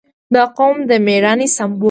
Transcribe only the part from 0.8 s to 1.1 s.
د